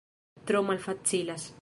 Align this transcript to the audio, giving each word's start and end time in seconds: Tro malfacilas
Tro 0.47 0.63
malfacilas 0.63 1.49